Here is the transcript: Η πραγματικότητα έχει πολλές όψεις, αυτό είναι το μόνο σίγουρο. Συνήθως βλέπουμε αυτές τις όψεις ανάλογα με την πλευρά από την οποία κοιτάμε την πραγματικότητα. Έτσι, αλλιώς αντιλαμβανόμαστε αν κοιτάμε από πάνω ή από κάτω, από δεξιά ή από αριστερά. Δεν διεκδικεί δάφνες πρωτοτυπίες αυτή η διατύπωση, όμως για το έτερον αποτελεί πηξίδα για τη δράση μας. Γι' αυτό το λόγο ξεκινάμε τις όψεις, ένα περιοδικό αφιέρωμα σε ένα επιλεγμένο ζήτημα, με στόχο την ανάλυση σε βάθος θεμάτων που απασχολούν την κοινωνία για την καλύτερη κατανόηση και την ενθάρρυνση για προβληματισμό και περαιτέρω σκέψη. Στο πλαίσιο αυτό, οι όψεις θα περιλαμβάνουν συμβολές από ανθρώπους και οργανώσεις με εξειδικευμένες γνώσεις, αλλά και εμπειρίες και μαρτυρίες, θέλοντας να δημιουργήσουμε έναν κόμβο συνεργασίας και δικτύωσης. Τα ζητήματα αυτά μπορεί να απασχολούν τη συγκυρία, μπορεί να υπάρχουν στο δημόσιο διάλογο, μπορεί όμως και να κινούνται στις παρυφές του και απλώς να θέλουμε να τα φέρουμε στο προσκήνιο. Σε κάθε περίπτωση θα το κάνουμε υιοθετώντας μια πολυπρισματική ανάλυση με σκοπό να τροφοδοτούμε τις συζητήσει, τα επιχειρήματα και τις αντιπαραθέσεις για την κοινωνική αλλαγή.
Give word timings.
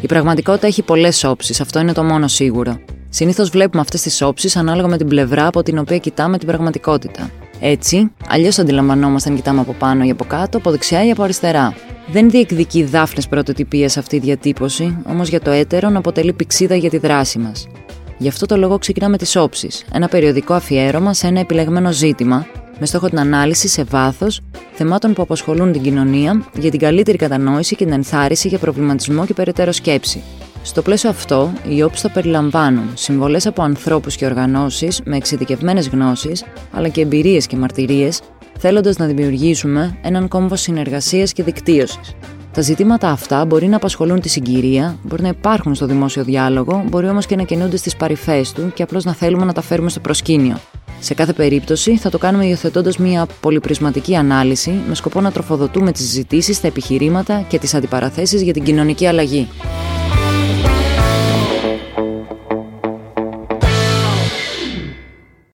Η 0.00 0.06
πραγματικότητα 0.06 0.66
έχει 0.66 0.82
πολλές 0.82 1.24
όψεις, 1.24 1.60
αυτό 1.60 1.80
είναι 1.80 1.92
το 1.92 2.04
μόνο 2.04 2.28
σίγουρο. 2.28 2.80
Συνήθως 3.08 3.50
βλέπουμε 3.50 3.80
αυτές 3.82 4.02
τις 4.02 4.22
όψεις 4.22 4.56
ανάλογα 4.56 4.88
με 4.88 4.96
την 4.96 5.08
πλευρά 5.08 5.46
από 5.46 5.62
την 5.62 5.78
οποία 5.78 5.98
κοιτάμε 5.98 6.38
την 6.38 6.46
πραγματικότητα. 6.46 7.30
Έτσι, 7.60 8.12
αλλιώς 8.28 8.58
αντιλαμβανόμαστε 8.58 9.28
αν 9.30 9.36
κοιτάμε 9.36 9.60
από 9.60 9.72
πάνω 9.72 10.04
ή 10.04 10.10
από 10.10 10.24
κάτω, 10.24 10.58
από 10.58 10.70
δεξιά 10.70 11.06
ή 11.06 11.10
από 11.10 11.22
αριστερά. 11.22 11.74
Δεν 12.06 12.30
διεκδικεί 12.30 12.84
δάφνες 12.84 13.28
πρωτοτυπίες 13.28 13.96
αυτή 13.96 14.16
η 14.16 14.18
διατύπωση, 14.18 15.02
όμως 15.06 15.28
για 15.28 15.40
το 15.40 15.50
έτερον 15.50 15.96
αποτελεί 15.96 16.32
πηξίδα 16.32 16.74
για 16.74 16.90
τη 16.90 16.98
δράση 16.98 17.38
μας. 17.38 17.66
Γι' 18.22 18.28
αυτό 18.28 18.46
το 18.46 18.56
λόγο 18.56 18.78
ξεκινάμε 18.78 19.16
τις 19.16 19.36
όψεις, 19.36 19.84
ένα 19.92 20.08
περιοδικό 20.08 20.54
αφιέρωμα 20.54 21.14
σε 21.14 21.26
ένα 21.26 21.40
επιλεγμένο 21.40 21.92
ζήτημα, 21.92 22.46
με 22.78 22.86
στόχο 22.86 23.08
την 23.08 23.18
ανάλυση 23.18 23.68
σε 23.68 23.82
βάθος 23.84 24.40
θεμάτων 24.72 25.12
που 25.12 25.22
απασχολούν 25.22 25.72
την 25.72 25.82
κοινωνία 25.82 26.44
για 26.58 26.70
την 26.70 26.80
καλύτερη 26.80 27.16
κατανόηση 27.18 27.76
και 27.76 27.84
την 27.84 27.92
ενθάρρυνση 27.92 28.48
για 28.48 28.58
προβληματισμό 28.58 29.26
και 29.26 29.34
περαιτέρω 29.34 29.72
σκέψη. 29.72 30.22
Στο 30.62 30.82
πλαίσιο 30.82 31.10
αυτό, 31.10 31.52
οι 31.68 31.82
όψεις 31.82 32.00
θα 32.00 32.10
περιλαμβάνουν 32.10 32.90
συμβολές 32.94 33.46
από 33.46 33.62
ανθρώπους 33.62 34.16
και 34.16 34.24
οργανώσεις 34.24 35.00
με 35.04 35.16
εξειδικευμένες 35.16 35.88
γνώσεις, 35.88 36.44
αλλά 36.72 36.88
και 36.88 37.00
εμπειρίες 37.00 37.46
και 37.46 37.56
μαρτυρίες, 37.56 38.20
θέλοντας 38.58 38.96
να 38.96 39.06
δημιουργήσουμε 39.06 39.98
έναν 40.02 40.28
κόμβο 40.28 40.56
συνεργασίας 40.56 41.32
και 41.32 41.42
δικτύωσης. 41.42 42.14
Τα 42.52 42.60
ζητήματα 42.60 43.10
αυτά 43.10 43.44
μπορεί 43.44 43.66
να 43.66 43.76
απασχολούν 43.76 44.20
τη 44.20 44.28
συγκυρία, 44.28 44.98
μπορεί 45.02 45.22
να 45.22 45.28
υπάρχουν 45.28 45.74
στο 45.74 45.86
δημόσιο 45.86 46.24
διάλογο, 46.24 46.84
μπορεί 46.88 47.08
όμως 47.08 47.26
και 47.26 47.36
να 47.36 47.42
κινούνται 47.42 47.76
στις 47.76 47.96
παρυφές 47.96 48.52
του 48.52 48.72
και 48.74 48.82
απλώς 48.82 49.04
να 49.04 49.14
θέλουμε 49.14 49.44
να 49.44 49.52
τα 49.52 49.60
φέρουμε 49.60 49.90
στο 49.90 50.00
προσκήνιο. 50.00 50.56
Σε 51.00 51.14
κάθε 51.14 51.32
περίπτωση 51.32 51.96
θα 51.96 52.10
το 52.10 52.18
κάνουμε 52.18 52.46
υιοθετώντας 52.46 52.96
μια 52.96 53.26
πολυπρισματική 53.40 54.16
ανάλυση 54.16 54.80
με 54.88 54.94
σκοπό 54.94 55.20
να 55.20 55.32
τροφοδοτούμε 55.32 55.92
τις 55.92 56.02
συζητήσει, 56.02 56.60
τα 56.60 56.66
επιχειρήματα 56.66 57.44
και 57.48 57.58
τις 57.58 57.74
αντιπαραθέσεις 57.74 58.42
για 58.42 58.52
την 58.52 58.62
κοινωνική 58.62 59.06
αλλαγή. 59.06 59.48